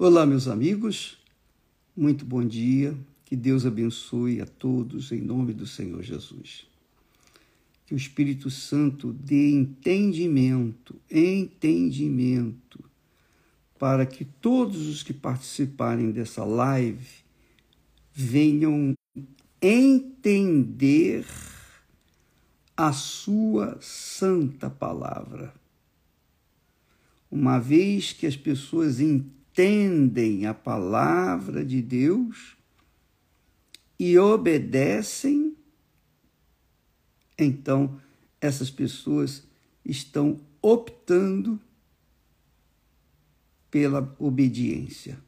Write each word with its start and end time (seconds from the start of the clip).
Olá, 0.00 0.24
meus 0.24 0.46
amigos, 0.46 1.18
muito 1.96 2.24
bom 2.24 2.46
dia, 2.46 2.96
que 3.24 3.34
Deus 3.34 3.66
abençoe 3.66 4.40
a 4.40 4.46
todos 4.46 5.10
em 5.10 5.20
nome 5.20 5.52
do 5.52 5.66
Senhor 5.66 6.00
Jesus. 6.04 6.68
Que 7.84 7.94
o 7.94 7.96
Espírito 7.96 8.48
Santo 8.48 9.12
dê 9.12 9.50
entendimento, 9.50 10.94
entendimento, 11.10 12.78
para 13.76 14.06
que 14.06 14.24
todos 14.24 14.86
os 14.86 15.02
que 15.02 15.12
participarem 15.12 16.12
dessa 16.12 16.44
live 16.44 17.08
venham 18.12 18.94
entender 19.60 21.26
a 22.76 22.92
Sua 22.92 23.76
santa 23.80 24.70
palavra. 24.70 25.52
Uma 27.28 27.58
vez 27.58 28.12
que 28.12 28.28
as 28.28 28.36
pessoas 28.36 29.00
entendem, 29.00 29.37
entendem 29.58 30.46
a 30.46 30.54
palavra 30.54 31.64
de 31.64 31.82
Deus 31.82 32.56
e 33.98 34.16
obedecem, 34.16 35.56
então 37.36 38.00
essas 38.40 38.70
pessoas 38.70 39.42
estão 39.84 40.40
optando 40.62 41.60
pela 43.68 44.14
obediência. 44.16 45.18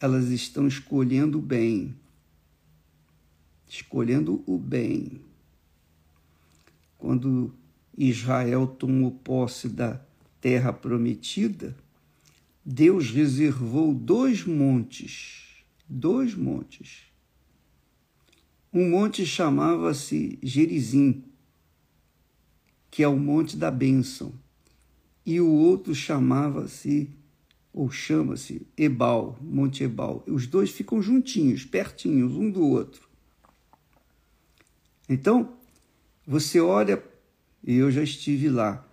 Elas 0.00 0.26
estão 0.30 0.66
escolhendo 0.66 1.38
o 1.38 1.42
bem. 1.42 1.94
Escolhendo 3.68 4.42
o 4.44 4.58
bem. 4.58 5.20
Quando 6.98 7.54
Israel 7.96 8.66
tomou 8.66 9.12
posse 9.12 9.68
da 9.68 10.00
terra 10.40 10.72
prometida, 10.72 11.76
Deus 12.64 13.10
reservou 13.10 13.94
dois 13.94 14.44
montes, 14.44 15.64
dois 15.88 16.34
montes. 16.34 17.04
Um 18.72 18.90
monte 18.90 19.24
chamava-se 19.24 20.38
Gerizim, 20.42 21.24
que 22.90 23.02
é 23.02 23.08
o 23.08 23.16
monte 23.16 23.56
da 23.56 23.70
bênção, 23.70 24.32
e 25.24 25.40
o 25.40 25.48
outro 25.48 25.94
chamava-se, 25.94 27.10
ou 27.72 27.90
chama-se, 27.90 28.66
Ebal, 28.76 29.38
Monte 29.40 29.84
Ebal. 29.84 30.22
Os 30.26 30.46
dois 30.46 30.70
ficam 30.70 31.00
juntinhos, 31.00 31.64
pertinhos, 31.64 32.32
um 32.32 32.50
do 32.50 32.66
outro. 32.66 33.08
Então, 35.08 35.54
você 36.26 36.60
olha, 36.60 37.02
e 37.64 37.74
eu 37.74 37.90
já 37.90 38.02
estive 38.02 38.48
lá, 38.48 38.86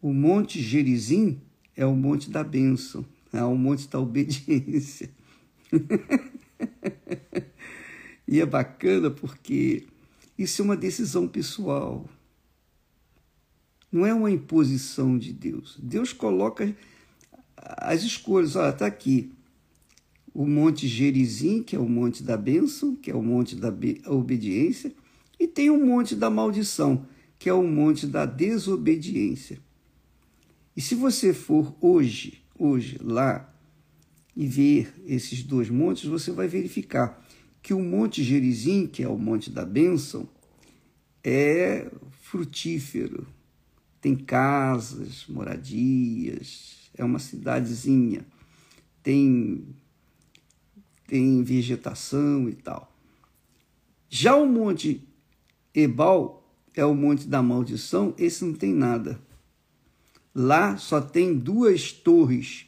o 0.00 0.12
Monte 0.12 0.60
Gerizim 0.60 1.40
é 1.76 1.86
o 1.86 1.94
monte 1.94 2.30
da 2.30 2.44
bênção, 2.44 3.04
é 3.32 3.42
o 3.42 3.56
monte 3.56 3.88
da 3.88 3.98
obediência. 3.98 5.10
e 8.28 8.40
é 8.40 8.46
bacana 8.46 9.10
porque 9.10 9.86
isso 10.38 10.62
é 10.62 10.64
uma 10.64 10.76
decisão 10.76 11.26
pessoal. 11.26 12.08
Não 13.90 14.06
é 14.06 14.14
uma 14.14 14.30
imposição 14.30 15.18
de 15.18 15.32
Deus. 15.32 15.78
Deus 15.82 16.12
coloca 16.12 16.74
as 17.56 18.02
escolhas. 18.02 18.56
Olha, 18.56 18.70
está 18.70 18.86
aqui 18.86 19.32
o 20.34 20.46
Monte 20.46 20.88
Gerizim, 20.88 21.62
que 21.62 21.76
é 21.76 21.78
o 21.78 21.88
Monte 21.88 22.22
da 22.22 22.36
Bênção, 22.36 22.96
que 22.96 23.10
é 23.10 23.14
o 23.14 23.22
Monte 23.22 23.54
da 23.54 23.72
Obediência, 24.06 24.92
e 25.38 25.46
tem 25.46 25.68
o 25.68 25.84
Monte 25.84 26.16
da 26.16 26.30
Maldição, 26.30 27.06
que 27.38 27.48
é 27.48 27.52
o 27.52 27.62
Monte 27.62 28.06
da 28.06 28.24
Desobediência. 28.24 29.58
E 30.76 30.80
se 30.80 30.94
você 30.94 31.34
for 31.34 31.74
hoje, 31.80 32.42
hoje 32.58 32.98
lá 33.02 33.52
e 34.34 34.46
ver 34.46 34.94
esses 35.06 35.42
dois 35.42 35.68
montes, 35.68 36.04
você 36.04 36.32
vai 36.32 36.48
verificar 36.48 37.22
que 37.60 37.74
o 37.74 37.80
Monte 37.80 38.24
Gerizim, 38.24 38.86
que 38.86 39.02
é 39.02 39.08
o 39.08 39.18
Monte 39.18 39.50
da 39.50 39.64
Bênção, 39.64 40.28
é 41.22 41.90
frutífero, 42.22 43.26
tem 44.00 44.16
casas, 44.16 45.26
moradias, 45.28 46.90
é 46.94 47.04
uma 47.04 47.18
cidadezinha, 47.18 48.26
tem, 49.02 49.66
tem 51.06 51.42
vegetação 51.42 52.48
e 52.48 52.54
tal. 52.54 52.90
Já 54.08 54.34
o 54.34 54.46
Monte 54.46 55.06
Ebal 55.74 56.42
é 56.74 56.84
o 56.84 56.94
Monte 56.94 57.28
da 57.28 57.42
Maldição, 57.42 58.14
esse 58.18 58.44
não 58.44 58.54
tem 58.54 58.72
nada 58.72 59.20
Lá 60.34 60.78
só 60.78 61.00
tem 61.00 61.38
duas 61.38 61.92
torres, 61.92 62.66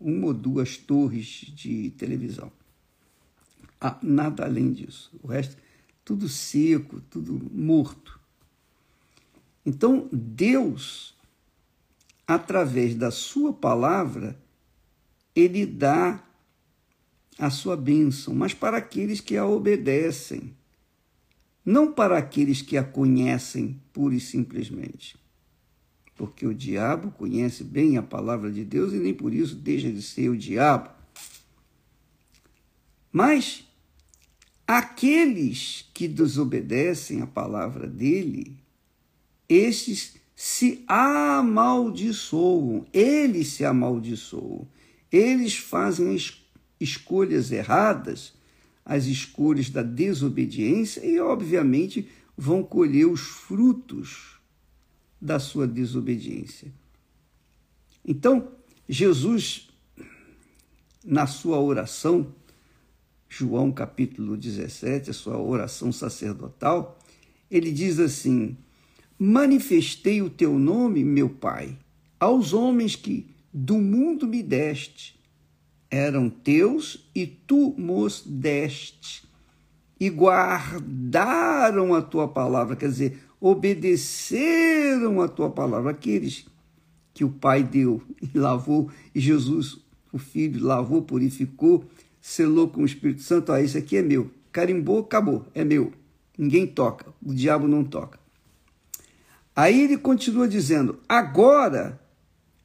uma 0.00 0.28
ou 0.28 0.34
duas 0.34 0.78
torres 0.78 1.26
de 1.26 1.90
televisão. 1.90 2.50
Ah, 3.78 3.98
nada 4.02 4.44
além 4.44 4.72
disso. 4.72 5.10
O 5.22 5.26
resto, 5.26 5.56
tudo 6.02 6.28
seco, 6.28 7.00
tudo 7.10 7.38
morto. 7.52 8.18
Então, 9.66 10.08
Deus, 10.10 11.14
através 12.26 12.94
da 12.94 13.10
Sua 13.10 13.52
palavra, 13.52 14.38
Ele 15.34 15.66
dá 15.66 16.22
a 17.38 17.50
sua 17.50 17.76
bênção, 17.76 18.34
mas 18.34 18.54
para 18.54 18.78
aqueles 18.78 19.20
que 19.20 19.36
a 19.36 19.44
obedecem, 19.44 20.56
não 21.62 21.92
para 21.92 22.16
aqueles 22.16 22.62
que 22.62 22.78
a 22.78 22.84
conhecem 22.84 23.78
pura 23.92 24.14
e 24.14 24.20
simplesmente 24.20 25.18
porque 26.16 26.46
o 26.46 26.54
diabo 26.54 27.10
conhece 27.12 27.62
bem 27.62 27.98
a 27.98 28.02
palavra 28.02 28.50
de 28.50 28.64
Deus 28.64 28.92
e 28.92 28.96
nem 28.96 29.12
por 29.12 29.34
isso 29.34 29.54
deixa 29.54 29.92
de 29.92 30.00
ser 30.00 30.30
o 30.30 30.36
diabo. 30.36 30.90
Mas 33.12 33.64
aqueles 34.66 35.88
que 35.92 36.08
desobedecem 36.08 37.20
a 37.20 37.26
palavra 37.26 37.86
dele, 37.86 38.56
estes 39.48 40.16
se 40.34 40.84
amaldiçoam, 40.88 42.86
eles 42.92 43.48
se 43.48 43.64
amaldiçoam, 43.64 44.66
eles 45.12 45.56
fazem 45.56 46.14
as 46.14 46.42
escolhas 46.80 47.52
erradas, 47.52 48.34
as 48.84 49.06
escolhas 49.06 49.70
da 49.70 49.82
desobediência 49.82 51.04
e, 51.04 51.18
obviamente, 51.18 52.08
vão 52.36 52.62
colher 52.62 53.06
os 53.06 53.20
frutos 53.20 54.35
da 55.20 55.38
sua 55.38 55.66
desobediência. 55.66 56.72
Então, 58.04 58.48
Jesus, 58.88 59.68
na 61.04 61.26
sua 61.26 61.60
oração, 61.60 62.32
João 63.28 63.72
capítulo 63.72 64.36
17, 64.36 65.10
a 65.10 65.12
sua 65.12 65.38
oração 65.38 65.90
sacerdotal, 65.90 66.98
ele 67.50 67.72
diz 67.72 67.98
assim: 67.98 68.56
Manifestei 69.18 70.22
o 70.22 70.30
teu 70.30 70.58
nome, 70.58 71.02
meu 71.04 71.28
Pai, 71.28 71.76
aos 72.20 72.52
homens 72.52 72.94
que 72.94 73.26
do 73.52 73.78
mundo 73.78 74.26
me 74.26 74.42
deste. 74.42 75.16
Eram 75.90 76.28
teus 76.28 77.08
e 77.14 77.26
tu 77.26 77.74
mos 77.78 78.22
deste. 78.26 79.24
E 79.98 80.10
guardaram 80.10 81.94
a 81.94 82.02
tua 82.02 82.28
palavra, 82.28 82.76
quer 82.76 82.88
dizer, 82.88 83.18
obedeceram 83.50 85.20
a 85.20 85.28
tua 85.28 85.50
palavra, 85.50 85.92
aqueles 85.92 86.46
que 87.14 87.24
o 87.24 87.30
Pai 87.30 87.62
deu 87.62 88.02
e 88.20 88.36
lavou, 88.36 88.90
e 89.14 89.20
Jesus, 89.20 89.78
o 90.12 90.18
Filho, 90.18 90.64
lavou, 90.64 91.02
purificou, 91.02 91.84
selou 92.20 92.68
com 92.68 92.82
o 92.82 92.86
Espírito 92.86 93.22
Santo. 93.22 93.52
Ah, 93.52 93.62
isso 93.62 93.78
aqui 93.78 93.96
é 93.96 94.02
meu. 94.02 94.30
Carimbou, 94.50 95.00
acabou, 95.00 95.46
é 95.54 95.64
meu. 95.64 95.92
Ninguém 96.36 96.66
toca, 96.66 97.06
o 97.24 97.32
diabo 97.32 97.68
não 97.68 97.84
toca. 97.84 98.18
Aí 99.54 99.82
ele 99.82 99.96
continua 99.96 100.48
dizendo: 100.48 100.98
agora 101.08 101.98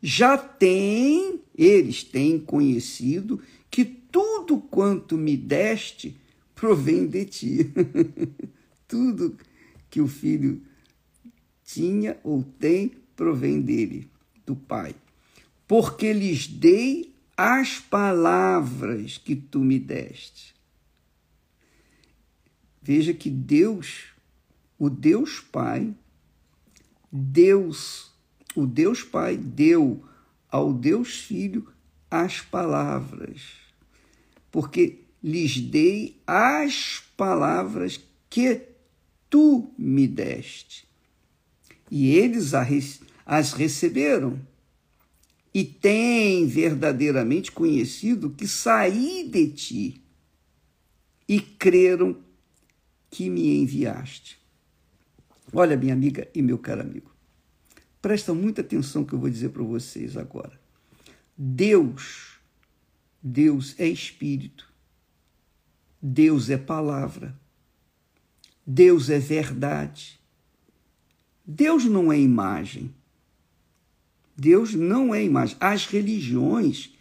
já 0.02 0.38
tem, 0.38 1.42
eles 1.56 2.04
têm 2.04 2.40
conhecido 2.40 3.40
que 3.70 3.86
tudo 3.86 4.58
quanto 4.58 5.18
me 5.18 5.38
deste 5.38 6.20
provém 6.56 7.08
de 7.08 7.26
ti. 7.26 7.72
tudo 8.88 9.38
que 9.90 10.02
o 10.02 10.08
filho 10.08 10.62
tinha 11.74 12.20
ou 12.24 12.44
tem 12.44 12.90
provém 13.16 13.62
dele, 13.62 14.10
do 14.46 14.56
Pai. 14.56 14.96
Porque 15.68 16.12
lhes 16.12 16.48
dei 16.48 17.16
as 17.38 17.80
palavras 17.80 19.18
que 19.18 19.36
tu 19.36 19.60
me 19.60 19.80
deste. 19.80 20.54
Veja 22.82 23.14
que 23.14 23.30
Deus, 23.30 24.06
o 24.78 24.90
Deus 24.90 25.40
Pai, 25.40 25.94
Deus, 27.12 28.12
o 28.56 28.66
Deus 28.66 29.04
Pai 29.04 29.38
deu 29.38 30.04
ao 30.50 30.74
Deus 30.74 31.20
Filho 31.20 31.72
as 32.10 32.42
palavras. 32.42 33.42
Porque 34.52 35.00
lhes 35.24 35.62
dei 35.62 36.20
as 36.28 37.02
palavras 37.16 38.00
que 38.30 38.68
tu 39.30 39.72
me 39.78 40.08
deste. 40.08 40.91
E 41.92 42.16
eles 42.16 42.54
as 43.26 43.52
receberam 43.52 44.40
e 45.54 45.66
tem 45.66 46.48
verdadeiramente 46.48 47.52
conhecido 47.52 48.30
que 48.30 48.48
saí 48.48 49.28
de 49.30 49.50
ti 49.50 50.02
e 51.28 51.42
creram 51.42 52.18
que 53.10 53.30
me 53.30 53.58
enviaste. 53.58 54.40
Olha, 55.52 55.76
minha 55.76 55.94
amiga 55.94 56.30
e 56.34 56.42
meu 56.42 56.58
caro 56.58 56.80
amigo, 56.80 57.14
presta 58.02 58.34
muita 58.34 58.62
atenção 58.62 59.04
que 59.04 59.12
eu 59.12 59.20
vou 59.20 59.30
dizer 59.30 59.50
para 59.50 59.64
vocês 59.64 60.16
agora. 60.16 60.58
Deus, 61.38 62.40
Deus 63.22 63.76
é 63.78 63.86
espírito. 63.86 64.72
Deus 66.02 66.50
é 66.50 66.58
palavra. 66.58 67.38
Deus 68.66 69.10
é 69.10 69.20
verdade. 69.20 70.21
Deus 71.46 71.86
não 71.86 72.12
é 72.12 72.20
imagem. 72.20 72.94
Deus 74.36 74.74
não 74.74 75.14
é 75.14 75.24
imagem. 75.24 75.58
As 75.60 75.86
religiões 75.86 76.94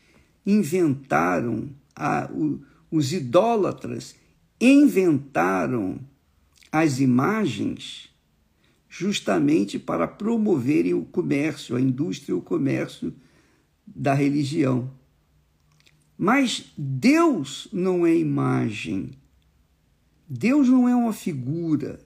inventaram, 0.44 1.70
a, 1.94 2.30
o, 2.32 2.60
os 2.90 3.12
idólatras 3.12 4.14
inventaram 4.60 6.00
as 6.70 7.00
imagens 7.00 8.10
justamente 8.88 9.78
para 9.78 10.06
promoverem 10.08 10.94
o 10.94 11.04
comércio, 11.04 11.76
a 11.76 11.80
indústria 11.80 12.32
e 12.32 12.36
o 12.36 12.42
comércio 12.42 13.14
da 13.86 14.12
religião. 14.12 14.90
Mas 16.18 16.72
Deus 16.76 17.68
não 17.72 18.06
é 18.06 18.14
imagem. 18.14 19.12
Deus 20.28 20.68
não 20.68 20.88
é 20.88 20.94
uma 20.94 21.12
figura. 21.12 22.04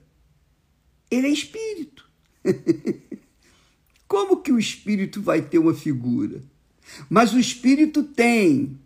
Ele 1.11 1.27
é 1.27 1.31
espírito. 1.31 2.04
Como 4.07 4.41
que 4.41 4.51
o 4.51 4.59
espírito 4.59 5.21
vai 5.21 5.41
ter 5.41 5.57
uma 5.57 5.73
figura? 5.73 6.41
Mas 7.09 7.33
o 7.33 7.39
espírito 7.39 8.03
tem 8.03 8.79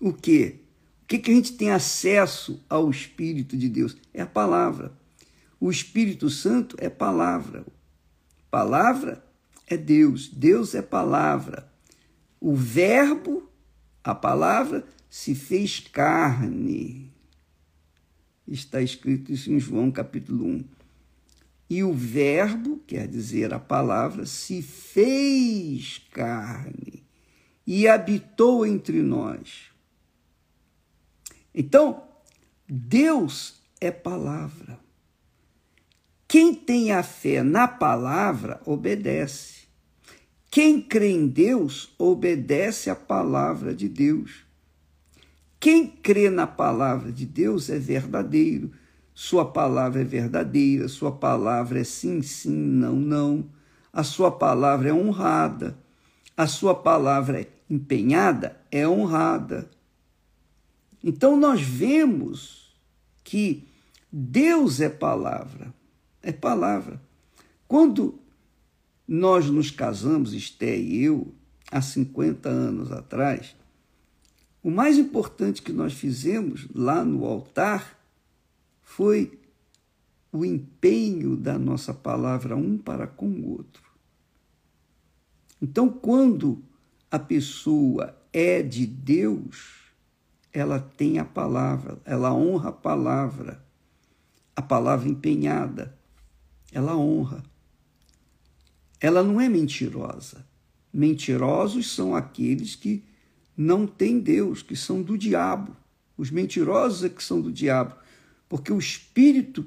o 0.00 0.12
quê? 0.12 0.56
O 1.02 1.06
que, 1.06 1.18
que 1.18 1.30
a 1.30 1.34
gente 1.34 1.52
tem 1.52 1.70
acesso 1.70 2.62
ao 2.68 2.90
espírito 2.90 3.56
de 3.56 3.68
Deus? 3.68 3.96
É 4.12 4.22
a 4.22 4.26
palavra. 4.26 4.92
O 5.62 5.70
Espírito 5.70 6.28
Santo 6.28 6.74
é 6.80 6.88
palavra. 6.88 7.64
Palavra 8.50 9.24
é 9.68 9.76
Deus. 9.76 10.28
Deus 10.28 10.74
é 10.74 10.82
palavra. 10.82 11.70
O 12.40 12.52
Verbo, 12.56 13.48
a 14.02 14.12
palavra, 14.12 14.84
se 15.08 15.36
fez 15.36 15.78
carne. 15.78 17.12
Está 18.48 18.82
escrito 18.82 19.30
isso 19.30 19.52
em 19.52 19.60
João 19.60 19.92
capítulo 19.92 20.46
1. 20.46 20.64
E 21.72 21.82
o 21.82 21.94
Verbo, 21.94 22.82
quer 22.86 23.08
dizer 23.08 23.54
a 23.54 23.58
palavra, 23.58 24.26
se 24.26 24.60
fez 24.60 26.02
carne 26.12 27.02
e 27.66 27.88
habitou 27.88 28.66
entre 28.66 29.00
nós. 29.00 29.70
Então, 31.54 32.02
Deus 32.68 33.54
é 33.80 33.90
palavra. 33.90 34.78
Quem 36.28 36.54
tem 36.54 36.92
a 36.92 37.02
fé 37.02 37.42
na 37.42 37.66
palavra, 37.66 38.60
obedece. 38.66 39.62
Quem 40.50 40.78
crê 40.78 41.12
em 41.12 41.26
Deus, 41.26 41.94
obedece 41.96 42.90
à 42.90 42.94
palavra 42.94 43.74
de 43.74 43.88
Deus. 43.88 44.44
Quem 45.58 45.86
crê 45.86 46.28
na 46.28 46.46
palavra 46.46 47.10
de 47.10 47.24
Deus 47.24 47.70
é 47.70 47.78
verdadeiro 47.78 48.81
sua 49.14 49.44
palavra 49.44 50.00
é 50.00 50.04
verdadeira, 50.04 50.88
sua 50.88 51.12
palavra 51.12 51.80
é 51.80 51.84
sim, 51.84 52.22
sim, 52.22 52.50
não, 52.50 52.96
não. 52.96 53.44
A 53.92 54.02
sua 54.02 54.30
palavra 54.30 54.88
é 54.88 54.92
honrada, 54.92 55.76
a 56.36 56.46
sua 56.46 56.74
palavra 56.74 57.42
é 57.42 57.46
empenhada, 57.68 58.58
é 58.70 58.88
honrada. 58.88 59.70
Então 61.04 61.36
nós 61.36 61.60
vemos 61.60 62.74
que 63.22 63.68
Deus 64.10 64.80
é 64.80 64.88
palavra, 64.88 65.74
é 66.22 66.32
palavra. 66.32 67.00
Quando 67.68 68.18
nós 69.06 69.50
nos 69.50 69.70
casamos, 69.70 70.32
Esté 70.32 70.78
e 70.78 71.02
eu, 71.02 71.34
há 71.70 71.82
50 71.82 72.48
anos 72.48 72.90
atrás, 72.90 73.54
o 74.62 74.70
mais 74.70 74.96
importante 74.96 75.60
que 75.60 75.72
nós 75.72 75.92
fizemos 75.92 76.66
lá 76.74 77.04
no 77.04 77.24
altar 77.24 78.01
foi 78.82 79.38
o 80.32 80.44
empenho 80.44 81.36
da 81.36 81.58
nossa 81.58 81.92
palavra 81.92 82.56
um 82.56 82.78
para 82.78 83.06
com 83.06 83.28
o 83.28 83.50
outro. 83.50 83.82
Então, 85.60 85.88
quando 85.88 86.62
a 87.10 87.18
pessoa 87.18 88.16
é 88.32 88.62
de 88.62 88.86
Deus, 88.86 89.82
ela 90.52 90.80
tem 90.80 91.18
a 91.18 91.24
palavra, 91.24 91.98
ela 92.04 92.34
honra 92.34 92.70
a 92.70 92.72
palavra, 92.72 93.64
a 94.56 94.62
palavra 94.62 95.08
empenhada, 95.08 95.96
ela 96.72 96.96
honra. 96.96 97.42
Ela 99.00 99.22
não 99.22 99.40
é 99.40 99.48
mentirosa. 99.48 100.46
Mentirosos 100.92 101.90
são 101.90 102.14
aqueles 102.14 102.74
que 102.74 103.04
não 103.56 103.86
têm 103.86 104.20
Deus, 104.20 104.62
que 104.62 104.76
são 104.76 105.02
do 105.02 105.16
diabo. 105.16 105.76
Os 106.16 106.30
mentirosos 106.30 107.04
é 107.04 107.08
que 107.08 107.22
são 107.22 107.40
do 107.40 107.52
diabo. 107.52 107.94
Porque 108.52 108.70
o 108.70 108.78
espírito 108.78 109.66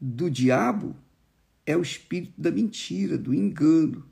do 0.00 0.30
diabo 0.30 0.94
é 1.66 1.76
o 1.76 1.82
espírito 1.82 2.40
da 2.40 2.52
mentira, 2.52 3.18
do 3.18 3.34
engano. 3.34 4.06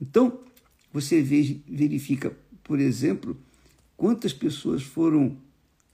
Então, 0.00 0.44
você 0.92 1.20
verifica, 1.20 2.30
por 2.62 2.78
exemplo, 2.78 3.36
quantas 3.96 4.32
pessoas 4.32 4.80
foram 4.80 5.36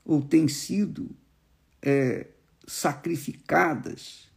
ou 0.05 0.21
têm 0.21 0.47
sido 0.47 1.09
é, 1.81 2.27
sacrificadas, 2.67 4.29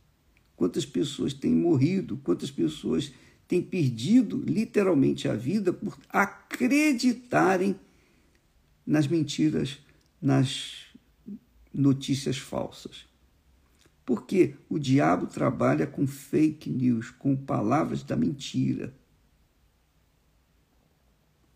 quantas 0.56 0.86
pessoas 0.86 1.34
têm 1.34 1.54
morrido, 1.54 2.16
quantas 2.24 2.50
pessoas 2.50 3.12
têm 3.46 3.62
perdido 3.62 4.42
literalmente 4.48 5.28
a 5.28 5.36
vida 5.36 5.74
por 5.74 6.00
acreditarem 6.08 7.76
nas 8.88 9.06
mentiras, 9.06 9.80
nas 10.22 10.81
notícias 11.74 12.38
falsas. 12.38 13.06
Porque 14.06 14.56
o 14.70 14.80
diabo 14.80 15.28
trabalha 15.28 15.88
com 15.88 16.06
fake 16.08 16.70
news, 16.70 17.12
com 17.12 17.36
palavras 17.36 18.04
da 18.04 18.16
mentira. 18.16 18.94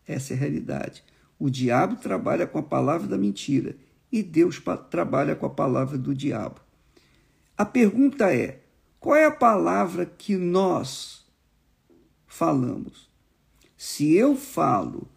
Essa 0.06 0.32
é 0.32 0.36
a 0.36 0.40
realidade. 0.40 1.04
O 1.38 1.50
diabo 1.50 1.96
trabalha 1.96 2.46
com 2.46 2.58
a 2.58 2.62
palavra 2.62 3.06
da 3.08 3.18
mentira 3.18 3.76
e 4.10 4.22
Deus 4.22 4.62
trabalha 4.90 5.34
com 5.34 5.46
a 5.46 5.50
palavra 5.50 5.98
do 5.98 6.14
diabo. 6.14 6.60
A 7.58 7.64
pergunta 7.64 8.32
é: 8.32 8.62
qual 8.98 9.16
é 9.16 9.26
a 9.26 9.30
palavra 9.30 10.06
que 10.06 10.36
nós 10.36 11.26
falamos? 12.26 13.10
Se 13.76 14.14
eu 14.14 14.36
falo 14.36 15.08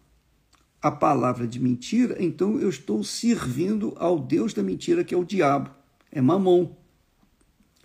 a 0.82 0.90
palavra 0.90 1.46
de 1.46 1.60
mentira, 1.60 2.16
então 2.18 2.58
eu 2.58 2.68
estou 2.68 3.04
servindo 3.04 3.94
ao 3.96 4.18
Deus 4.18 4.54
da 4.54 4.62
mentira, 4.62 5.04
que 5.04 5.14
é 5.14 5.18
o 5.18 5.24
diabo, 5.24 5.70
é 6.10 6.20
mamon. 6.20 6.74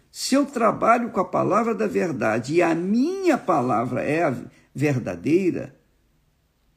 Se 0.10 0.34
eu 0.34 0.46
trabalho 0.46 1.10
com 1.10 1.20
a 1.20 1.26
palavra 1.26 1.76
da 1.76 1.88
verdade 1.88 2.54
e 2.54 2.62
a 2.62 2.74
minha 2.74 3.38
palavra 3.38 4.02
é 4.02 4.34
verdadeira, 4.74 5.76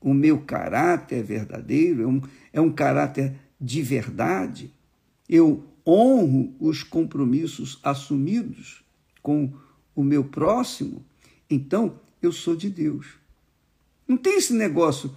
o 0.00 0.12
meu 0.12 0.40
caráter 0.40 1.20
é 1.20 1.22
verdadeiro, 1.22 2.02
é 2.02 2.06
um, 2.06 2.22
é 2.52 2.60
um 2.60 2.72
caráter 2.72 3.34
de 3.60 3.80
verdade, 3.80 4.72
eu 5.28 5.64
honro 5.86 6.54
os 6.58 6.82
compromissos 6.82 7.78
assumidos 7.82 8.84
com 9.22 9.52
o 9.94 10.02
meu 10.02 10.24
próximo, 10.24 11.04
então 11.48 12.00
eu 12.20 12.32
sou 12.32 12.56
de 12.56 12.68
Deus. 12.68 13.06
Não 14.06 14.16
tem 14.16 14.38
esse 14.38 14.52
negócio 14.52 15.14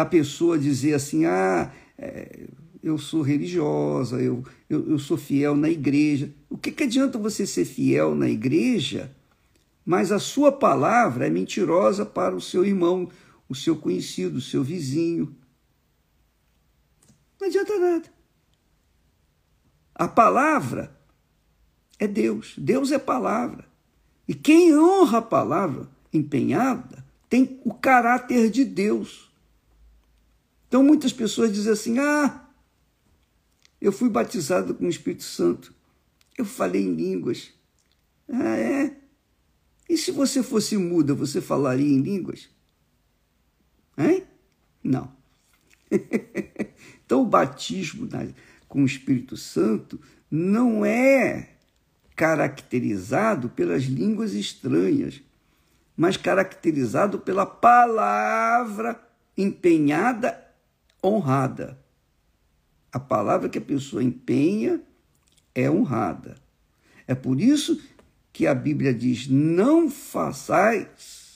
a 0.00 0.04
pessoa 0.04 0.58
dizer 0.58 0.94
assim: 0.94 1.24
ah, 1.24 1.72
é, 1.98 2.46
eu 2.82 2.98
sou 2.98 3.22
religiosa, 3.22 4.20
eu, 4.20 4.44
eu, 4.68 4.90
eu, 4.90 4.98
sou 4.98 5.16
fiel 5.16 5.56
na 5.56 5.68
igreja. 5.68 6.32
O 6.48 6.56
que, 6.56 6.70
que 6.70 6.84
adianta 6.84 7.18
você 7.18 7.46
ser 7.46 7.64
fiel 7.64 8.14
na 8.14 8.28
igreja, 8.28 9.10
mas 9.84 10.12
a 10.12 10.18
sua 10.18 10.52
palavra 10.52 11.26
é 11.26 11.30
mentirosa 11.30 12.04
para 12.04 12.36
o 12.36 12.40
seu 12.40 12.64
irmão, 12.64 13.08
o 13.48 13.54
seu 13.54 13.76
conhecido, 13.76 14.38
o 14.38 14.42
seu 14.42 14.62
vizinho? 14.62 15.34
Não 17.40 17.48
adianta 17.48 17.78
nada. 17.78 18.16
A 19.94 20.06
palavra 20.06 20.96
é 21.98 22.06
Deus, 22.06 22.54
Deus 22.58 22.92
é 22.92 22.98
palavra. 22.98 23.64
E 24.28 24.34
quem 24.34 24.76
honra 24.76 25.18
a 25.18 25.22
palavra 25.22 25.88
empenhada 26.12 27.04
tem 27.28 27.60
o 27.64 27.72
caráter 27.74 28.50
de 28.50 28.64
Deus. 28.64 29.25
Então 30.68 30.82
muitas 30.82 31.12
pessoas 31.12 31.52
dizem 31.52 31.72
assim: 31.72 31.98
ah, 31.98 32.48
eu 33.80 33.92
fui 33.92 34.08
batizado 34.08 34.74
com 34.74 34.86
o 34.86 34.90
Espírito 34.90 35.24
Santo, 35.24 35.74
eu 36.36 36.44
falei 36.44 36.82
em 36.82 36.94
línguas. 36.94 37.52
Ah, 38.28 38.56
é? 38.56 38.96
E 39.88 39.96
se 39.96 40.10
você 40.10 40.42
fosse 40.42 40.76
muda, 40.76 41.14
você 41.14 41.40
falaria 41.40 41.86
em 41.86 42.00
línguas? 42.00 42.48
Hein? 43.96 44.24
Não. 44.82 45.12
então, 47.04 47.22
o 47.22 47.26
batismo 47.26 48.08
com 48.68 48.82
o 48.82 48.86
Espírito 48.86 49.36
Santo 49.36 50.00
não 50.30 50.84
é 50.84 51.50
caracterizado 52.16 53.48
pelas 53.50 53.84
línguas 53.84 54.32
estranhas, 54.32 55.22
mas 55.96 56.16
caracterizado 56.16 57.18
pela 57.18 57.46
palavra 57.46 59.00
empenhada, 59.36 60.45
honrada. 61.06 61.78
A 62.92 62.98
palavra 62.98 63.48
que 63.48 63.58
a 63.58 63.62
pessoa 63.62 64.02
empenha 64.02 64.80
é 65.54 65.70
honrada. 65.70 66.36
É 67.06 67.14
por 67.14 67.40
isso 67.40 67.80
que 68.32 68.46
a 68.46 68.54
Bíblia 68.54 68.92
diz: 68.92 69.28
não 69.28 69.90
façais 69.90 71.26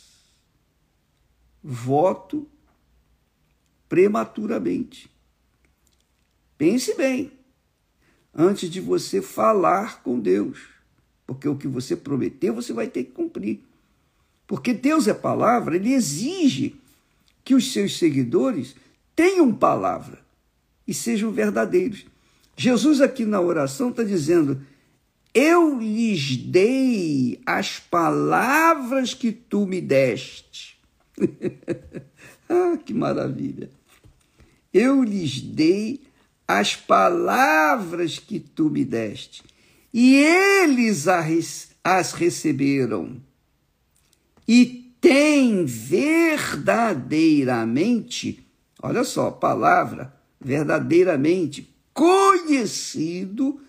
voto 1.63 2.47
prematuramente. 3.89 5.11
Pense 6.57 6.95
bem 6.95 7.33
antes 8.35 8.71
de 8.71 8.81
você 8.81 9.21
falar 9.21 10.03
com 10.03 10.19
Deus, 10.19 10.59
porque 11.27 11.49
o 11.49 11.57
que 11.57 11.67
você 11.67 11.97
prometeu 11.97 12.55
você 12.55 12.73
vai 12.73 12.87
ter 12.87 13.05
que 13.05 13.13
cumprir. 13.13 13.61
Porque 14.47 14.73
Deus 14.73 15.07
é 15.07 15.15
palavra, 15.15 15.77
ele 15.77 15.93
exige 15.93 16.77
que 17.45 17.55
os 17.55 17.73
seus 17.73 17.99
seguidores 17.99 18.77
tenham 19.21 19.53
palavra 19.53 20.19
e 20.89 20.95
sejam 20.95 21.31
verdadeiros. 21.31 22.07
Jesus, 22.57 23.03
aqui 23.03 23.27
na 23.27 23.39
oração, 23.39 23.91
está 23.91 24.03
dizendo: 24.03 24.63
Eu 25.35 25.79
lhes 25.79 26.39
dei 26.39 27.39
as 27.45 27.79
palavras 27.79 29.13
que 29.13 29.31
tu 29.31 29.67
me 29.67 29.79
deste. 29.79 30.81
ah, 32.49 32.79
que 32.83 32.95
maravilha! 32.95 33.69
Eu 34.73 35.05
lhes 35.05 35.39
dei 35.39 36.01
as 36.49 36.75
palavras 36.75 38.19
que 38.19 38.41
tu 38.41 38.71
me 38.71 38.87
deste, 38.87 39.43
e 39.93 40.15
eles 40.15 41.05
as 41.85 42.15
receberam 42.15 43.21
e 44.49 44.95
tem 44.99 45.67
verdadeiramente, 45.67 48.47
olha 48.83 49.05
só, 49.05 49.31
palavra, 49.31 50.15
verdadeiramente 50.41 51.75
conhecido 51.93 53.61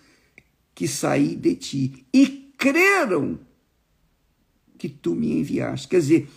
que 0.74 0.88
saí 0.88 1.36
de 1.36 1.54
ti 1.54 2.06
e 2.12 2.26
creram 2.56 3.38
que 4.78 4.88
tu 4.88 5.14
me 5.14 5.32
enviaste. 5.32 5.88
Quer 5.88 6.00
dizer, 6.00 6.28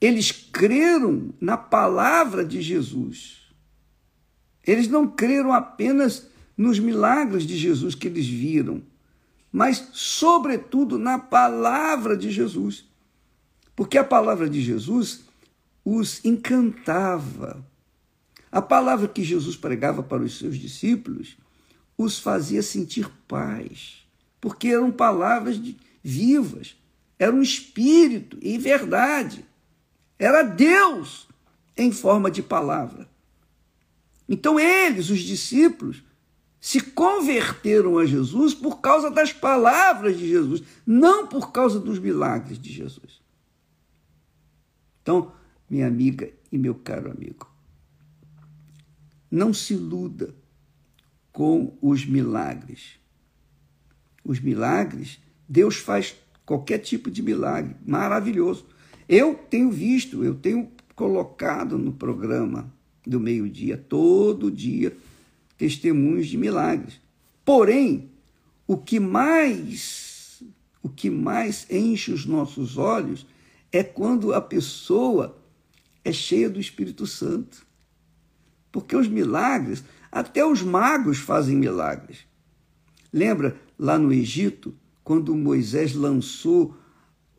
eles 0.00 0.30
creram 0.30 1.34
na 1.40 1.56
palavra 1.56 2.44
de 2.44 2.60
Jesus. 2.60 3.42
Eles 4.66 4.88
não 4.88 5.06
creram 5.08 5.52
apenas 5.52 6.28
nos 6.56 6.78
milagres 6.78 7.44
de 7.44 7.56
Jesus 7.56 7.94
que 7.94 8.08
eles 8.08 8.26
viram, 8.26 8.82
mas, 9.52 9.88
sobretudo, 9.92 10.98
na 10.98 11.18
palavra 11.18 12.16
de 12.16 12.30
Jesus. 12.30 12.84
Porque 13.74 13.96
a 13.96 14.04
palavra 14.04 14.48
de 14.48 14.60
Jesus 14.60 15.24
os 15.84 16.24
encantava. 16.24 17.64
A 18.50 18.62
palavra 18.62 19.08
que 19.08 19.22
Jesus 19.22 19.56
pregava 19.56 20.02
para 20.02 20.22
os 20.22 20.38
seus 20.38 20.56
discípulos 20.56 21.36
os 21.98 22.18
fazia 22.18 22.62
sentir 22.62 23.10
paz, 23.26 24.06
porque 24.40 24.68
eram 24.68 24.92
palavras 24.92 25.60
vivas, 26.02 26.76
era 27.18 27.34
um 27.34 27.42
espírito 27.42 28.38
e 28.40 28.58
verdade. 28.58 29.44
Era 30.18 30.42
Deus 30.42 31.28
em 31.76 31.90
forma 31.92 32.30
de 32.30 32.42
palavra. 32.42 33.08
Então 34.28 34.58
eles, 34.58 35.10
os 35.10 35.20
discípulos, 35.20 36.02
se 36.60 36.80
converteram 36.80 37.98
a 37.98 38.06
Jesus 38.06 38.52
por 38.52 38.80
causa 38.80 39.10
das 39.10 39.32
palavras 39.32 40.18
de 40.18 40.28
Jesus, 40.28 40.62
não 40.84 41.26
por 41.26 41.52
causa 41.52 41.78
dos 41.78 41.98
milagres 41.98 42.58
de 42.58 42.72
Jesus. 42.72 43.20
Então, 45.00 45.32
minha 45.70 45.86
amiga 45.86 46.32
e 46.50 46.58
meu 46.58 46.74
caro 46.74 47.10
amigo, 47.10 47.48
não 49.30 49.52
se 49.52 49.74
iluda 49.74 50.34
com 51.32 51.76
os 51.82 52.04
milagres. 52.06 52.98
Os 54.24 54.40
milagres, 54.40 55.18
Deus 55.48 55.76
faz 55.76 56.16
qualquer 56.44 56.78
tipo 56.78 57.10
de 57.10 57.22
milagre, 57.22 57.76
maravilhoso. 57.86 58.66
Eu 59.08 59.34
tenho 59.34 59.70
visto, 59.70 60.24
eu 60.24 60.34
tenho 60.34 60.70
colocado 60.94 61.76
no 61.76 61.92
programa 61.92 62.72
do 63.06 63.20
meio-dia, 63.20 63.76
todo 63.76 64.50
dia, 64.50 64.96
testemunhos 65.58 66.26
de 66.28 66.38
milagres. 66.38 67.00
Porém, 67.44 68.10
o 68.66 68.76
que 68.76 68.98
mais, 68.98 70.42
o 70.82 70.88
que 70.88 71.10
mais 71.10 71.66
enche 71.70 72.12
os 72.12 72.26
nossos 72.26 72.78
olhos 72.78 73.26
é 73.70 73.84
quando 73.84 74.32
a 74.32 74.40
pessoa 74.40 75.38
é 76.04 76.12
cheia 76.12 76.48
do 76.48 76.60
Espírito 76.60 77.06
Santo. 77.06 77.65
Porque 78.76 78.94
os 78.94 79.08
milagres, 79.08 79.82
até 80.12 80.44
os 80.44 80.60
magos 80.60 81.16
fazem 81.16 81.56
milagres. 81.56 82.26
Lembra 83.10 83.56
lá 83.78 83.98
no 83.98 84.12
Egito, 84.12 84.74
quando 85.02 85.34
Moisés 85.34 85.94
lançou 85.94 86.76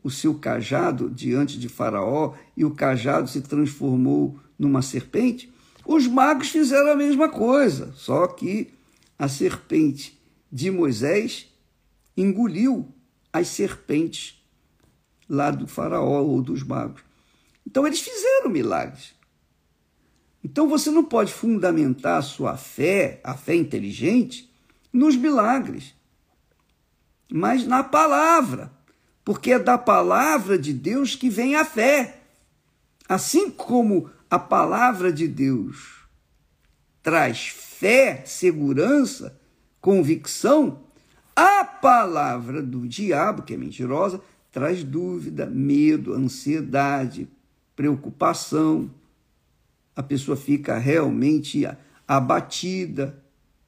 o 0.02 0.10
seu 0.10 0.34
cajado 0.34 1.08
diante 1.08 1.56
de 1.56 1.68
Faraó 1.68 2.34
e 2.56 2.64
o 2.64 2.72
cajado 2.72 3.30
se 3.30 3.40
transformou 3.40 4.36
numa 4.58 4.82
serpente? 4.82 5.48
Os 5.86 6.08
magos 6.08 6.48
fizeram 6.48 6.90
a 6.90 6.96
mesma 6.96 7.28
coisa, 7.28 7.92
só 7.94 8.26
que 8.26 8.72
a 9.16 9.28
serpente 9.28 10.20
de 10.50 10.72
Moisés 10.72 11.46
engoliu 12.16 12.92
as 13.32 13.46
serpentes 13.46 14.42
lá 15.28 15.52
do 15.52 15.68
faraó 15.68 16.20
ou 16.20 16.42
dos 16.42 16.64
magos. 16.64 17.00
Então 17.64 17.86
eles 17.86 18.00
fizeram 18.00 18.50
milagres. 18.50 19.16
Então 20.50 20.66
você 20.66 20.90
não 20.90 21.04
pode 21.04 21.30
fundamentar 21.30 22.16
a 22.16 22.22
sua 22.22 22.56
fé, 22.56 23.20
a 23.22 23.34
fé 23.34 23.54
inteligente, 23.54 24.50
nos 24.90 25.14
milagres, 25.14 25.94
mas 27.30 27.66
na 27.66 27.84
palavra, 27.84 28.72
porque 29.22 29.52
é 29.52 29.58
da 29.58 29.76
palavra 29.76 30.58
de 30.58 30.72
Deus 30.72 31.14
que 31.14 31.28
vem 31.28 31.54
a 31.54 31.66
fé. 31.66 32.22
Assim 33.06 33.50
como 33.50 34.08
a 34.30 34.38
palavra 34.38 35.12
de 35.12 35.28
Deus 35.28 35.98
traz 37.02 37.48
fé, 37.48 38.22
segurança, 38.24 39.38
convicção, 39.82 40.80
a 41.36 41.62
palavra 41.62 42.62
do 42.62 42.88
diabo, 42.88 43.42
que 43.42 43.52
é 43.52 43.56
mentirosa, 43.58 44.18
traz 44.50 44.82
dúvida, 44.82 45.44
medo, 45.44 46.14
ansiedade, 46.14 47.28
preocupação. 47.76 48.90
A 49.98 50.02
pessoa 50.04 50.36
fica 50.36 50.78
realmente 50.78 51.68
abatida, 52.06 53.20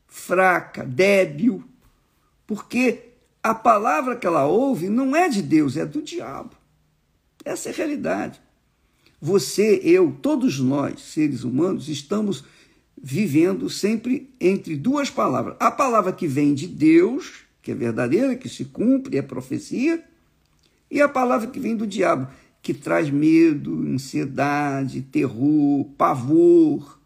fraca, 0.06 0.86
débil, 0.86 1.64
porque 2.46 3.14
a 3.42 3.52
palavra 3.52 4.14
que 4.14 4.28
ela 4.28 4.46
ouve 4.46 4.88
não 4.88 5.16
é 5.16 5.28
de 5.28 5.42
Deus, 5.42 5.76
é 5.76 5.84
do 5.84 6.00
diabo. 6.00 6.52
Essa 7.44 7.70
é 7.70 7.72
a 7.72 7.74
realidade. 7.74 8.40
Você, 9.20 9.80
eu, 9.82 10.16
todos 10.22 10.60
nós, 10.60 11.02
seres 11.02 11.42
humanos, 11.42 11.88
estamos 11.88 12.44
vivendo 12.96 13.68
sempre 13.68 14.32
entre 14.40 14.76
duas 14.76 15.10
palavras. 15.10 15.56
A 15.58 15.72
palavra 15.72 16.12
que 16.12 16.28
vem 16.28 16.54
de 16.54 16.68
Deus, 16.68 17.40
que 17.60 17.72
é 17.72 17.74
verdadeira, 17.74 18.36
que 18.36 18.48
se 18.48 18.66
cumpre, 18.66 19.18
é 19.18 19.22
profecia, 19.22 20.04
e 20.88 21.02
a 21.02 21.08
palavra 21.08 21.48
que 21.48 21.58
vem 21.58 21.74
do 21.76 21.88
diabo, 21.88 22.28
que 22.62 22.74
traz 22.74 23.10
medo, 23.10 23.74
ansiedade, 23.88 25.02
terror, 25.02 25.84
pavor, 25.96 26.98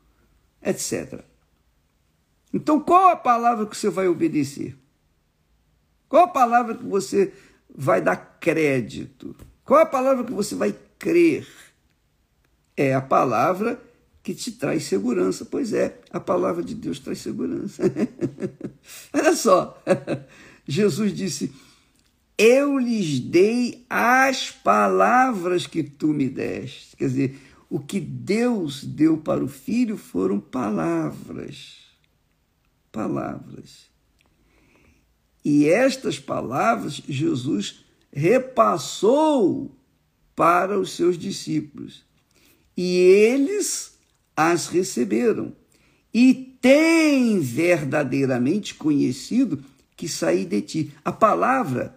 etc. 0.62 1.20
Então, 2.52 2.80
qual 2.80 3.08
a 3.08 3.16
palavra 3.16 3.66
que 3.66 3.76
você 3.76 3.88
vai 3.88 4.08
obedecer? 4.08 4.76
Qual 6.08 6.24
a 6.24 6.28
palavra 6.28 6.76
que 6.76 6.84
você 6.84 7.32
vai 7.74 8.00
dar 8.00 8.16
crédito? 8.40 9.34
Qual 9.64 9.80
a 9.80 9.86
palavra 9.86 10.24
que 10.24 10.32
você 10.32 10.54
vai 10.54 10.74
crer? 10.98 11.46
É 12.76 12.94
a 12.94 13.00
palavra 13.00 13.80
que 14.22 14.34
te 14.34 14.52
traz 14.52 14.84
segurança. 14.84 15.44
Pois 15.44 15.72
é, 15.72 16.00
a 16.10 16.20
palavra 16.20 16.62
de 16.62 16.74
Deus 16.74 16.98
traz 16.98 17.18
segurança. 17.18 17.82
Olha 19.12 19.34
só, 19.34 19.82
Jesus 20.66 21.12
disse: 21.12 21.52
eu 22.36 22.78
lhes 22.78 23.20
dei 23.20 23.84
as 23.88 24.50
palavras 24.50 25.66
que 25.66 25.82
tu 25.82 26.08
me 26.08 26.28
deste. 26.28 26.96
Quer 26.96 27.06
dizer, 27.06 27.38
o 27.70 27.78
que 27.78 28.00
Deus 28.00 28.84
deu 28.84 29.16
para 29.16 29.44
o 29.44 29.48
filho 29.48 29.96
foram 29.96 30.40
palavras. 30.40 31.78
Palavras. 32.90 33.90
E 35.44 35.68
estas 35.68 36.18
palavras 36.18 37.02
Jesus 37.08 37.84
repassou 38.12 39.76
para 40.34 40.78
os 40.78 40.92
seus 40.92 41.18
discípulos. 41.18 42.04
e 42.76 42.96
eles 42.96 43.96
as 44.36 44.66
receberam. 44.66 45.54
E 46.12 46.34
têm 46.60 47.40
verdadeiramente 47.40 48.74
conhecido 48.74 49.62
que 49.96 50.08
saí 50.08 50.44
de 50.44 50.60
ti. 50.62 50.92
A 51.04 51.12
palavra 51.12 51.96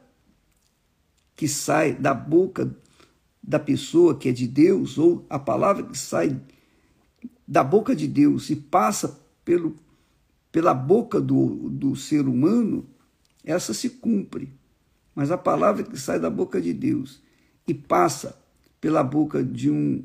que 1.38 1.48
sai 1.48 1.94
da 1.94 2.14
boca 2.14 2.76
da 3.42 3.60
pessoa 3.60 4.18
que 4.18 4.28
é 4.28 4.32
de 4.34 4.46
Deus, 4.46 4.98
ou 4.98 5.26
a 5.30 5.40
palavra 5.40 5.84
que 5.84 5.98
sai 5.98 6.38
da 7.48 7.64
boca 7.64 7.96
de 7.96 8.08
Deus 8.08 8.50
e 8.50 8.56
passa 8.58 9.18
pelo, 9.46 9.78
pela 10.52 10.74
boca 10.74 11.22
do, 11.22 11.70
do 11.70 11.96
ser 11.96 12.28
humano, 12.28 12.86
essa 13.46 13.74
se 13.74 13.92
cumpre. 13.92 14.52
Mas 15.16 15.32
a 15.32 15.38
palavra 15.38 15.84
que 15.84 15.98
sai 15.98 16.20
da 16.20 16.30
boca 16.30 16.60
de 16.60 16.74
Deus 16.74 17.22
e 17.66 17.74
passa 17.74 18.38
pela 18.82 19.04
boca 19.04 19.42
de 19.44 19.70
um 19.70 20.04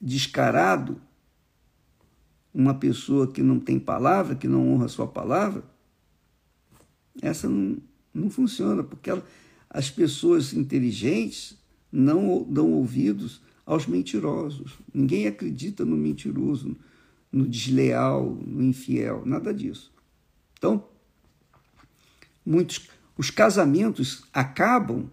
descarado, 0.00 1.00
uma 2.52 2.74
pessoa 2.74 3.30
que 3.30 3.42
não 3.42 3.60
tem 3.60 3.78
palavra, 3.78 4.34
que 4.34 4.48
não 4.48 4.72
honra 4.72 4.86
a 4.86 4.88
sua 4.88 5.06
palavra, 5.06 5.62
essa 7.22 7.48
não, 7.48 7.76
não 8.12 8.28
funciona, 8.28 8.82
porque 8.82 9.10
ela, 9.10 9.24
as 9.74 9.90
pessoas 9.90 10.54
inteligentes 10.54 11.58
não 11.90 12.46
dão 12.48 12.70
ouvidos 12.70 13.42
aos 13.66 13.88
mentirosos. 13.88 14.78
Ninguém 14.94 15.26
acredita 15.26 15.84
no 15.84 15.96
mentiroso, 15.96 16.76
no 17.32 17.44
desleal, 17.44 18.38
no 18.46 18.62
infiel, 18.62 19.24
nada 19.26 19.52
disso. 19.52 19.92
Então, 20.56 20.84
muitos 22.46 22.88
os 23.18 23.30
casamentos 23.30 24.22
acabam, 24.32 25.10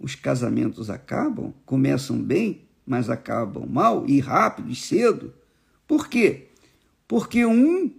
os 0.00 0.14
casamentos 0.14 0.88
acabam, 0.88 1.52
começam 1.66 2.22
bem, 2.22 2.62
mas 2.86 3.10
acabam 3.10 3.66
mal 3.66 4.08
e 4.08 4.18
rápido 4.18 4.70
e 4.70 4.74
cedo. 4.74 5.34
Por 5.86 6.08
quê? 6.08 6.48
Porque 7.06 7.44
um 7.44 7.90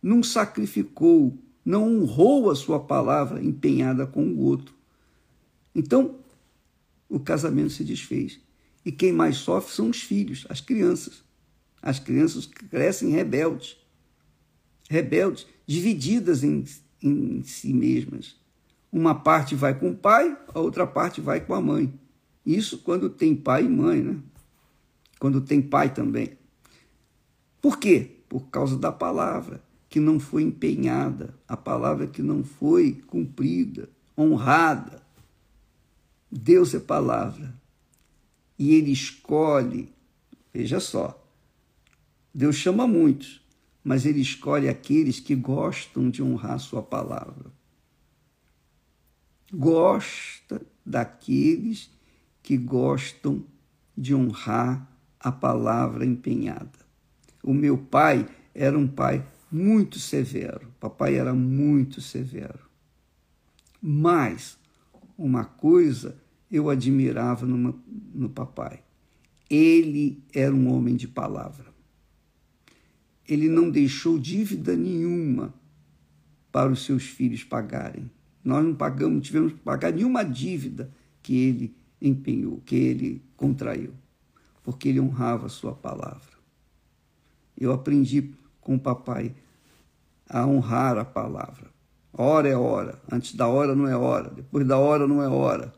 não 0.00 0.22
sacrificou, 0.22 1.36
não 1.64 2.02
honrou 2.02 2.48
a 2.48 2.54
sua 2.54 2.78
palavra 2.78 3.42
empenhada 3.42 4.06
com 4.06 4.24
o 4.24 4.38
outro. 4.38 4.75
Então, 5.76 6.20
o 7.06 7.20
casamento 7.20 7.68
se 7.68 7.84
desfez. 7.84 8.40
E 8.82 8.90
quem 8.90 9.12
mais 9.12 9.36
sofre 9.36 9.74
são 9.74 9.90
os 9.90 10.02
filhos, 10.02 10.46
as 10.48 10.58
crianças. 10.58 11.22
As 11.82 11.98
crianças 11.98 12.46
crescem 12.46 13.10
rebeldes, 13.10 13.76
rebeldes, 14.88 15.46
divididas 15.66 16.42
em, 16.42 16.64
em 17.02 17.42
si 17.42 17.74
mesmas. 17.74 18.36
Uma 18.90 19.14
parte 19.14 19.54
vai 19.54 19.78
com 19.78 19.90
o 19.90 19.94
pai, 19.94 20.34
a 20.54 20.58
outra 20.58 20.86
parte 20.86 21.20
vai 21.20 21.44
com 21.44 21.52
a 21.52 21.60
mãe. 21.60 21.92
Isso 22.44 22.78
quando 22.78 23.10
tem 23.10 23.36
pai 23.36 23.66
e 23.66 23.68
mãe, 23.68 24.02
né? 24.02 24.16
Quando 25.18 25.42
tem 25.42 25.60
pai 25.60 25.92
também. 25.92 26.38
Por 27.60 27.78
quê? 27.78 28.12
Por 28.30 28.48
causa 28.48 28.78
da 28.78 28.90
palavra 28.90 29.62
que 29.90 30.00
não 30.00 30.18
foi 30.18 30.42
empenhada, 30.42 31.34
a 31.46 31.56
palavra 31.56 32.06
que 32.06 32.22
não 32.22 32.42
foi 32.42 33.02
cumprida, 33.06 33.90
honrada. 34.16 35.05
Deus 36.30 36.74
é 36.74 36.80
palavra. 36.80 37.54
E 38.58 38.74
ele 38.74 38.90
escolhe, 38.90 39.92
veja 40.52 40.80
só, 40.80 41.22
Deus 42.34 42.56
chama 42.56 42.86
muitos, 42.86 43.40
mas 43.82 44.04
ele 44.04 44.20
escolhe 44.20 44.68
aqueles 44.68 45.20
que 45.20 45.34
gostam 45.34 46.10
de 46.10 46.22
honrar 46.22 46.58
sua 46.58 46.82
palavra. 46.82 47.50
Gosta 49.52 50.60
daqueles 50.84 51.90
que 52.42 52.56
gostam 52.56 53.44
de 53.96 54.14
honrar 54.14 54.90
a 55.20 55.30
palavra 55.30 56.04
empenhada. 56.04 56.78
O 57.42 57.54
meu 57.54 57.78
pai 57.78 58.28
era 58.54 58.78
um 58.78 58.88
pai 58.88 59.26
muito 59.50 59.98
severo, 59.98 60.72
papai 60.80 61.14
era 61.14 61.32
muito 61.32 62.00
severo. 62.00 62.68
Mas 63.80 64.58
uma 65.16 65.44
coisa 65.44 66.16
eu 66.50 66.70
admirava 66.70 67.46
no 67.46 68.28
papai. 68.28 68.82
Ele 69.48 70.22
era 70.34 70.54
um 70.54 70.72
homem 70.72 70.96
de 70.96 71.08
palavra. 71.08 71.66
Ele 73.28 73.48
não 73.48 73.70
deixou 73.70 74.18
dívida 74.18 74.76
nenhuma 74.76 75.52
para 76.52 76.70
os 76.70 76.84
seus 76.84 77.04
filhos 77.04 77.42
pagarem. 77.42 78.10
Nós 78.44 78.64
não 78.64 78.74
pagamos, 78.74 79.26
tivemos 79.26 79.52
que 79.52 79.58
pagar 79.58 79.92
nenhuma 79.92 80.24
dívida 80.24 80.90
que 81.22 81.36
ele 81.36 81.76
empenhou, 82.00 82.62
que 82.64 82.76
ele 82.76 83.22
contraiu, 83.36 83.92
porque 84.62 84.88
ele 84.88 85.00
honrava 85.00 85.46
a 85.46 85.50
sua 85.50 85.74
palavra. 85.74 86.36
Eu 87.58 87.72
aprendi 87.72 88.32
com 88.60 88.76
o 88.76 88.80
papai 88.80 89.34
a 90.28 90.46
honrar 90.46 90.98
a 90.98 91.04
palavra. 91.04 91.70
Hora 92.12 92.48
é 92.48 92.56
hora, 92.56 93.00
antes 93.10 93.34
da 93.34 93.48
hora 93.48 93.74
não 93.74 93.88
é 93.88 93.96
hora, 93.96 94.30
depois 94.30 94.66
da 94.66 94.78
hora 94.78 95.06
não 95.06 95.22
é 95.22 95.28
hora 95.28 95.74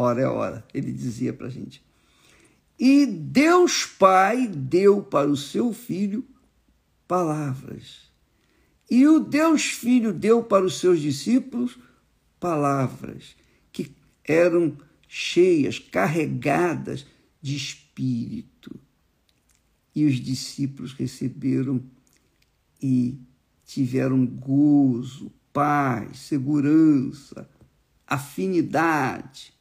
hora 0.00 0.20
é 0.20 0.26
hora, 0.26 0.64
ele 0.74 0.92
dizia 0.92 1.32
para 1.32 1.46
a 1.46 1.50
gente. 1.50 1.82
E 2.78 3.06
Deus 3.06 3.86
Pai 3.86 4.46
deu 4.46 5.02
para 5.02 5.26
o 5.26 5.36
seu 5.36 5.72
filho 5.72 6.22
palavras. 7.08 8.10
E 8.90 9.06
o 9.06 9.18
Deus 9.18 9.62
Filho 9.64 10.12
deu 10.12 10.42
para 10.42 10.64
os 10.64 10.78
seus 10.78 11.00
discípulos 11.00 11.78
palavras 12.38 13.34
que 13.72 13.90
eram 14.22 14.76
cheias, 15.08 15.78
carregadas 15.78 17.06
de 17.40 17.56
espírito. 17.56 18.78
E 19.94 20.04
os 20.04 20.16
discípulos 20.16 20.92
receberam 20.92 21.82
e 22.80 23.18
tiveram 23.64 24.26
gozo, 24.26 25.32
paz, 25.52 26.18
segurança, 26.18 27.48
afinidade 28.06 29.55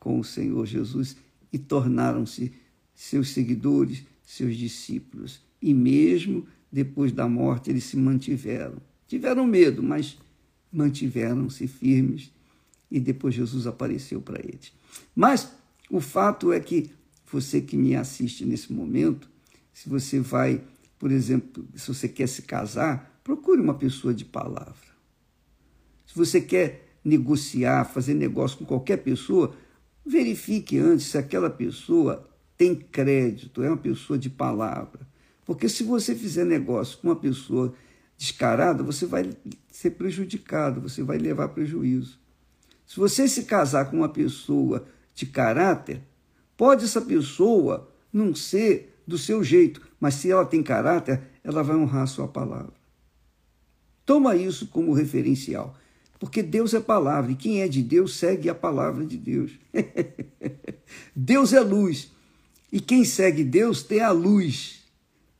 com 0.00 0.18
o 0.18 0.24
Senhor 0.24 0.66
Jesus 0.66 1.16
e 1.52 1.58
tornaram-se 1.58 2.52
seus 2.94 3.28
seguidores, 3.30 4.02
seus 4.24 4.56
discípulos. 4.56 5.40
E 5.62 5.72
mesmo 5.72 6.46
depois 6.72 7.12
da 7.12 7.28
morte, 7.28 7.70
eles 7.70 7.84
se 7.84 7.96
mantiveram. 7.96 8.78
Tiveram 9.06 9.46
medo, 9.46 9.82
mas 9.82 10.18
mantiveram-se 10.72 11.66
firmes 11.68 12.32
e 12.90 12.98
depois 12.98 13.34
Jesus 13.34 13.66
apareceu 13.66 14.20
para 14.20 14.40
eles. 14.40 14.72
Mas 15.14 15.52
o 15.90 16.00
fato 16.00 16.52
é 16.52 16.60
que 16.60 16.90
você 17.30 17.60
que 17.60 17.76
me 17.76 17.94
assiste 17.94 18.44
nesse 18.44 18.72
momento, 18.72 19.28
se 19.72 19.88
você 19.88 20.20
vai, 20.20 20.62
por 20.98 21.10
exemplo, 21.10 21.66
se 21.74 21.88
você 21.88 22.08
quer 22.08 22.28
se 22.28 22.42
casar, 22.42 23.20
procure 23.22 23.60
uma 23.60 23.74
pessoa 23.74 24.12
de 24.12 24.24
palavra. 24.24 24.90
Se 26.06 26.16
você 26.16 26.40
quer 26.40 26.88
negociar, 27.04 27.84
fazer 27.84 28.14
negócio 28.14 28.58
com 28.58 28.64
qualquer 28.64 28.98
pessoa, 28.98 29.54
verifique 30.10 30.78
antes 30.78 31.06
se 31.06 31.16
aquela 31.16 31.48
pessoa 31.48 32.28
tem 32.58 32.74
crédito, 32.74 33.62
é 33.62 33.68
uma 33.68 33.76
pessoa 33.76 34.18
de 34.18 34.28
palavra. 34.28 35.08
Porque 35.46 35.68
se 35.68 35.82
você 35.82 36.14
fizer 36.14 36.44
negócio 36.44 36.98
com 36.98 37.08
uma 37.08 37.16
pessoa 37.16 37.72
descarada, 38.18 38.82
você 38.82 39.06
vai 39.06 39.30
ser 39.70 39.92
prejudicado, 39.92 40.80
você 40.80 41.02
vai 41.02 41.16
levar 41.16 41.48
prejuízo. 41.48 42.18
Se 42.86 42.96
você 42.96 43.26
se 43.26 43.44
casar 43.44 43.90
com 43.90 43.98
uma 43.98 44.08
pessoa 44.08 44.84
de 45.14 45.24
caráter, 45.24 46.02
pode 46.56 46.84
essa 46.84 47.00
pessoa 47.00 47.88
não 48.12 48.34
ser 48.34 49.00
do 49.06 49.16
seu 49.16 49.42
jeito, 49.42 49.80
mas 49.98 50.14
se 50.14 50.30
ela 50.30 50.44
tem 50.44 50.62
caráter, 50.62 51.22
ela 51.42 51.62
vai 51.62 51.76
honrar 51.76 52.02
a 52.02 52.06
sua 52.06 52.28
palavra. 52.28 52.74
Toma 54.04 54.36
isso 54.36 54.66
como 54.66 54.92
referencial. 54.92 55.76
Porque 56.20 56.42
Deus 56.42 56.74
é 56.74 56.80
palavra, 56.80 57.32
e 57.32 57.34
quem 57.34 57.62
é 57.62 57.66
de 57.66 57.82
Deus 57.82 58.14
segue 58.14 58.50
a 58.50 58.54
palavra 58.54 59.06
de 59.06 59.16
Deus. 59.16 59.52
Deus 61.16 61.54
é 61.54 61.60
luz, 61.60 62.12
e 62.70 62.78
quem 62.78 63.06
segue 63.06 63.42
Deus 63.42 63.82
tem 63.82 64.00
a 64.00 64.10
luz. 64.10 64.84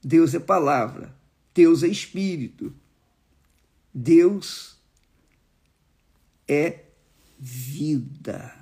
Deus 0.03 0.35
é 0.35 0.40
palavra, 0.40 1.14
Deus 1.55 1.83
é 1.83 1.88
espírito. 1.88 2.75
Deus 3.93 4.79
é 6.49 6.85
vida, 7.38 8.55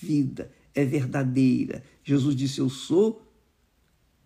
vida, 0.00 0.50
é 0.74 0.84
verdadeira. 0.84 1.84
Jesus 2.02 2.34
disse: 2.34 2.60
Eu 2.60 2.70
sou 2.70 3.22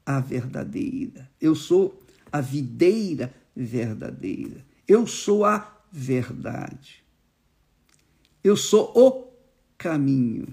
a 0.07 0.20
verdadeira, 0.20 1.29
eu 1.40 1.57
sou 1.57 2.01
a 2.31 2.40
videira 2.40 3.35
verdadeira, 3.57 4.64
eu 4.87 5.05
sou 5.05 5.44
a 5.44 5.83
verdade. 5.90 7.04
Eu 8.44 8.59
sou 8.59 8.92
o 8.94 9.33
caminho. 9.78 10.46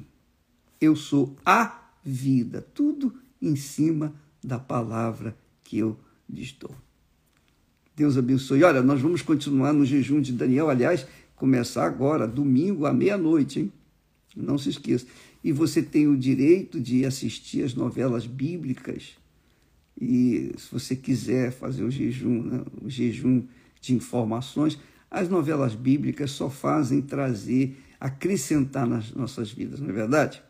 Eu 0.79 0.95
sou 0.95 1.35
a 1.45 1.89
vida. 2.01 2.65
Tudo 2.73 3.13
em 3.41 3.57
cima 3.57 4.15
da 4.41 4.57
palavra 4.57 5.37
que 5.61 5.77
eu 5.77 5.99
lhes 6.29 6.53
dou. 6.53 6.73
Deus 7.93 8.17
abençoe. 8.17 8.63
Olha, 8.63 8.81
nós 8.81 9.01
vamos 9.01 9.21
continuar 9.21 9.73
no 9.73 9.85
jejum 9.85 10.21
de 10.21 10.31
Daniel, 10.31 10.69
aliás, 10.69 11.05
começar 11.35 11.85
agora, 11.85 12.25
domingo 12.25 12.85
à 12.85 12.93
meia-noite, 12.93 13.59
hein? 13.59 13.73
Não 14.35 14.57
se 14.57 14.69
esqueça. 14.69 15.05
e 15.43 15.51
você 15.51 15.81
tem 15.81 16.07
o 16.07 16.15
direito 16.15 16.79
de 16.79 17.03
assistir 17.03 17.63
as 17.63 17.73
novelas 17.73 18.25
bíblicas. 18.25 19.17
E 19.99 20.53
se 20.57 20.71
você 20.71 20.95
quiser 20.95 21.51
fazer 21.51 21.83
o 21.83 21.91
jejum, 21.91 22.41
né, 22.43 22.63
o 22.81 22.89
jejum 22.89 23.43
de 23.81 23.93
informações, 23.93 24.79
as 25.11 25.27
novelas 25.27 25.75
bíblicas 25.75 26.31
só 26.31 26.49
fazem 26.49 27.01
trazer, 27.01 27.77
acrescentar 27.99 28.87
nas 28.87 29.11
nossas 29.11 29.51
vidas, 29.51 29.81
não 29.81 29.89
é 29.89 29.91
verdade? 29.91 30.41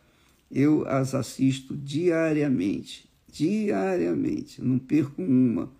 Eu 0.51 0.87
as 0.87 1.15
assisto 1.15 1.75
diariamente, 1.75 3.09
diariamente, 3.27 4.61
não 4.61 4.77
perco 4.77 5.23
uma, 5.23 5.71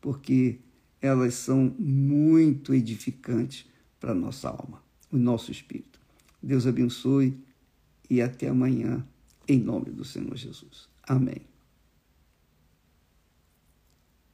porque 0.00 0.58
elas 1.00 1.34
são 1.34 1.72
muito 1.78 2.74
edificantes 2.74 3.66
para 4.00 4.10
a 4.10 4.14
nossa 4.14 4.48
alma, 4.48 4.82
o 5.12 5.16
nosso 5.16 5.52
espírito. 5.52 6.00
Deus 6.42 6.66
abençoe 6.66 7.38
e 8.10 8.20
até 8.20 8.48
amanhã, 8.48 9.06
em 9.46 9.60
nome 9.60 9.90
do 9.90 10.04
Senhor 10.04 10.34
Jesus. 10.36 10.88
Amém. 11.04 11.42